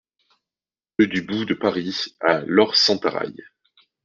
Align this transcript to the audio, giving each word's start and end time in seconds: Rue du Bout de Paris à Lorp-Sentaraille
Rue 0.97 1.09
du 1.09 1.21
Bout 1.21 1.45
de 1.45 1.53
Paris 1.53 2.11
à 2.21 2.39
Lorp-Sentaraille 2.47 3.43